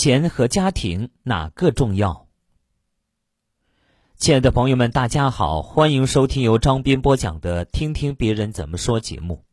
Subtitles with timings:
[0.00, 2.26] 钱和家庭哪个重要？
[4.16, 9.44] 亲爱的朋友们，大家好，欢迎收听由张斌播讲的《听听别人怎么说》节目。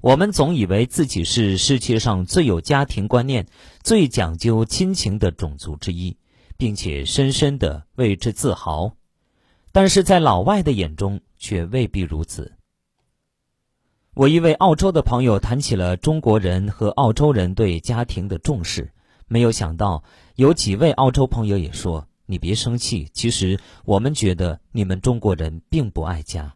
[0.00, 3.46] 我们总以为自己是世界上最有家庭观念、
[3.84, 6.16] 最讲究亲情的种族之一，
[6.56, 8.96] 并且深深的为之自豪，
[9.70, 12.52] 但是在老外的眼中却未必如此。
[14.14, 18.92] 我一位澳洲的朋友谈起了中国人和澳洲人对家庭的重视，
[19.30, 20.02] 没有想到
[20.34, 22.06] 有几位澳洲朋友也说。
[22.26, 26.54] 你别生气，其实我们觉得你们中国人并不爱家，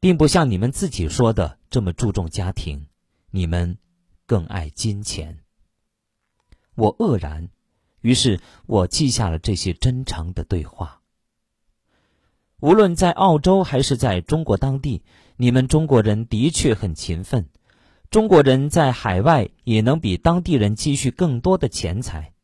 [0.00, 2.86] 并不像你们自己说的这么注重家庭，
[3.30, 3.76] 你们
[4.24, 5.40] 更爱金钱。
[6.74, 7.50] 我愕然，
[8.00, 11.02] 于是我记下了这些真诚的对话。
[12.60, 15.02] 无论在澳洲还是在中国当地，
[15.36, 17.50] 你们中国人的确很勤奋，
[18.12, 22.34] 中国人在海外也能比当地人积蓄更多的钱财。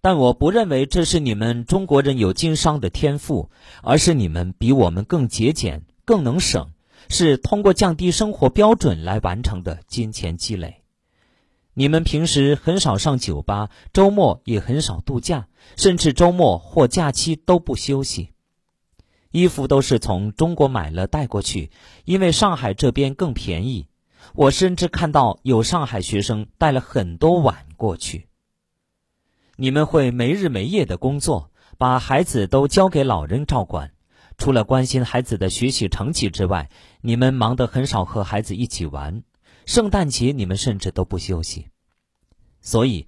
[0.00, 3.48] 但我不认为这是你们中国人有经商的天赋，
[3.84, 6.72] 而是你们比我们更节俭、更能省，
[7.08, 10.82] 是通过降低生活标准来完成的金钱积累。
[11.72, 18.30] 你们平时很少上酒吧，周末也很少度假，甚至周末或假期都不休息。
[19.30, 21.70] 衣服都是从中国买了带过去，
[22.04, 23.86] 因为上海这边更便宜。
[24.34, 28.28] 我甚至看到有上海学生带了很多碗过去。
[29.56, 33.92] 你们会没日没夜的工作，把孩子都交给老人照管。
[34.38, 36.68] 除了关心孩子的学习成绩之外，
[37.00, 39.22] 你们忙得很少和孩子一起玩。
[39.64, 41.68] 圣诞节你们甚至都不休息。
[42.60, 43.06] 所以，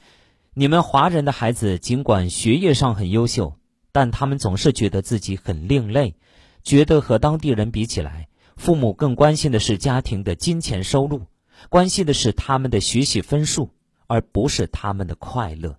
[0.55, 3.59] 你们华人的孩子尽管学业上很优秀，
[3.93, 6.17] 但他们总是觉得自己很另类，
[6.63, 8.28] 觉得和当地人比起来，
[8.59, 11.23] 父母更关心的是家庭的金钱收入，
[11.71, 13.71] 关心的是他们的学习分数，
[14.09, 15.79] 而不是他们的快乐。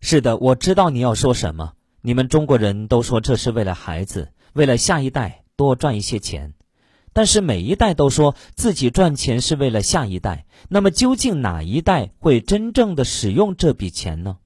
[0.00, 1.72] 是的，我知道你要说什么。
[2.02, 6.54] 你们中国人都说这是为了孩子，为了下一代多赚一些钱。
[7.12, 14.38] 但是每一代都说自己赚钱是为了下一代，那么究竟哪一代会真正的使用这笔钱呢？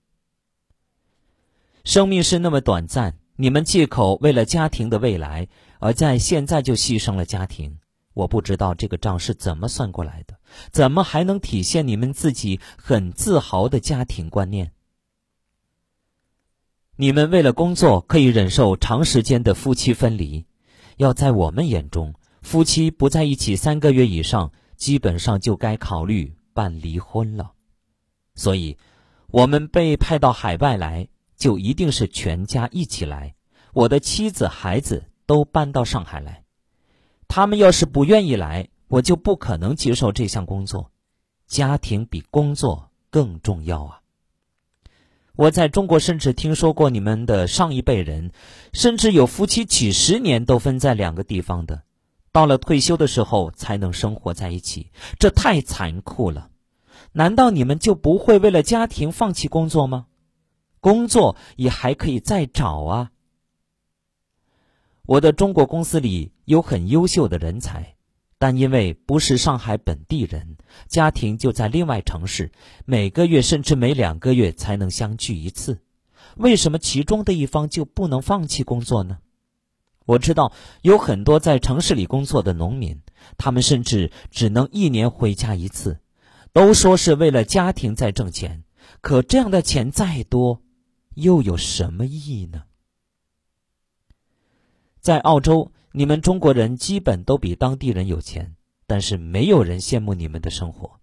[1.85, 5.49] 生命是那么短暂，你们借口为了家庭的未来，
[5.81, 7.77] 而在现在就牺牲了家庭。
[8.15, 10.39] 我不知道这个账是怎么算过来的，
[10.71, 14.71] 怎么还能体现你们自己很自豪的家庭观念？
[16.95, 20.47] 你们为了工作可以忍受长时间的夫妻分离，
[20.99, 27.55] 要在我们眼中，夫妻不在一起三个月以上，基本上就该考虑办离婚了。
[28.37, 28.79] 所以，
[29.33, 31.09] 我们被派到海外来，
[31.43, 33.35] 就一定是全家一起来。
[33.73, 36.45] 我的妻子、孩子都搬到上海来，
[37.27, 40.93] 他们要是不愿意来，我就不可能接受这项工作。
[41.49, 44.01] 家庭比工作更重要啊！
[45.35, 48.31] 我在中国甚至听说过你们的上一辈人，
[48.73, 51.83] 甚至有夫妻几十年都分在两个地方的，
[52.31, 56.51] 到了退休的时候才能生活在一起，这太残酷了。
[57.11, 60.07] 难道你们就不会为了家庭放弃工作吗？
[60.83, 63.11] 工作也还可以再找啊。
[65.07, 67.95] 我的中国公司里有很优秀的人才。
[68.39, 70.57] 但因为不是上海本地人，
[70.89, 72.51] 家庭就在另外城市，
[72.85, 75.81] 每个月甚至每两个月才能相聚一次。
[76.37, 79.19] 为什么其中的一方就不能放弃工作呢？
[80.07, 83.01] 我知道有很多在城市里工作的农民，
[83.37, 86.01] 他们甚至只能一年回家一次，
[86.53, 88.65] 都说是为了家庭在挣钱。
[89.01, 90.63] 可这样的钱再多，
[91.15, 92.65] 又有什么意义呢？
[95.01, 95.73] 在澳洲。
[95.95, 98.57] 你们中国人基本都比当地人有钱，
[98.87, 100.99] 但是没有人羡慕你们的生活。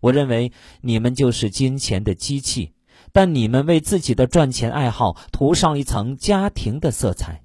[0.00, 2.72] 我认为你们就是金钱的机器，
[3.12, 7.44] 但你们为自己的赚钱爱好涂上一层家庭的色彩。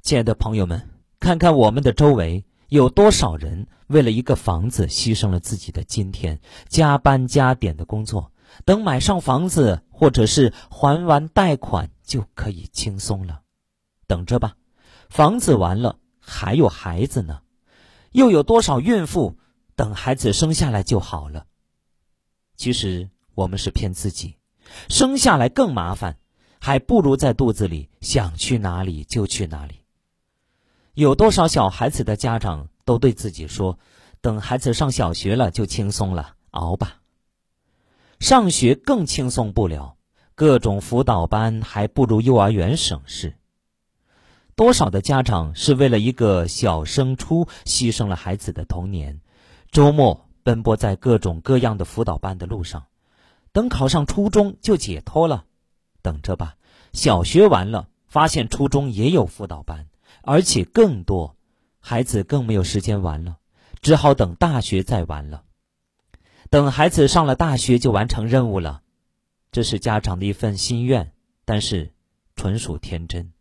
[0.00, 0.88] 亲爱的朋友们，
[1.20, 8.32] 看看我们的周围，有多少人为了一个房子牺牲了自己的今天，加班加点的工作，
[8.64, 13.42] 等买上房子或者是还完贷款就可以轻松了。
[14.06, 14.54] 等着吧。
[15.10, 17.40] 房子完了，还有孩子呢，
[18.12, 19.36] 又有多少孕妇
[19.74, 21.46] 等孩子生下来就好了？
[22.56, 24.36] 其实我们是骗自己，
[24.88, 26.18] 生下来更麻烦，
[26.60, 29.80] 还不如在肚子里想去哪里就去哪里。
[30.94, 33.78] 有多少小孩子的家长都对自己说
[34.20, 37.00] ：“等孩子上小学了就轻松了，熬吧。”
[38.20, 39.96] 上学更轻松不了，
[40.34, 43.34] 各种辅导班还不如幼儿园省事。
[44.56, 49.20] 多少的家长是为了一个小升初牺牲了孩子的童年，
[49.70, 52.86] 周末奔波在各种各样的辅导班的路上，
[53.52, 55.44] 等考上初中就解脱了。
[56.02, 56.56] 等着吧，
[56.92, 59.86] 小学完了，发现初中也有辅导班，
[60.22, 61.36] 而且更多，
[61.78, 63.36] 孩子更没有时间玩了，
[63.80, 65.44] 只好等大学再玩了。
[66.50, 68.82] 等孩子上了大学就完成任务了，
[69.52, 71.12] 这是家长的一份心愿，
[71.44, 71.92] 但是
[72.36, 73.32] 纯属天真。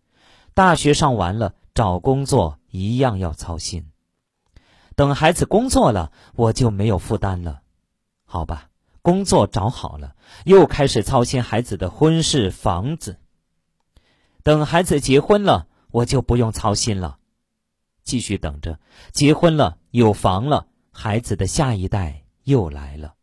[0.54, 3.92] 大学上完了，找工作一样要操心。
[4.96, 7.62] 等孩子工作了，我就没有负担了，
[8.26, 8.70] 好吧？
[9.02, 13.20] 工作找好了，又开始操心孩子的婚事、房子。
[14.44, 17.20] 等孩子结婚了，我就不用操心了，
[18.04, 18.80] 继续等着。
[19.14, 23.16] 结婚了，有房了，孩子的下一代又来了。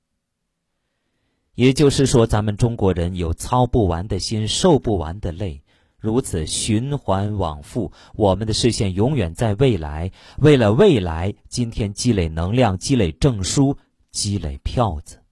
[1.54, 5.62] 也就是说，咱们中国人有操不完的心，受不完的累。
[5.98, 10.12] 如此循环往复，我们的视线永远在未来。
[10.36, 13.78] 为了未来，今天积累能量、积累证书、
[14.10, 15.22] 积累票子，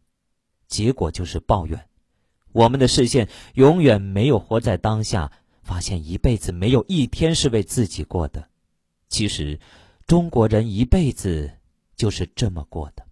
[0.69, 1.87] 结果就是抱怨。
[2.53, 8.49] 我们的视线永远没有活在当下，发现一辈子没有一天是为自己过的。
[9.11, 9.61] 其实，
[10.07, 11.51] 中国人一辈子
[11.95, 13.05] 就是这么过的。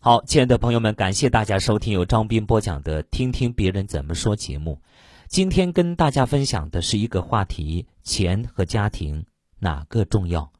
[0.00, 4.80] 好，亲爱的朋友们，感谢大家收听由张斌播讲的《听听别人怎么说》节目。
[5.26, 9.26] 今天跟大家分享的是一个话题：钱和家庭
[9.58, 10.52] 哪个重要？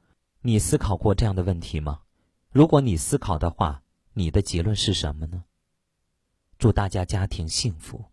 [0.43, 2.01] 你思考过这样的问题吗？
[2.51, 3.81] 如果你思考的话，
[4.13, 5.45] 你的结论是什么呢？
[6.59, 8.05] 祝大家家庭幸福。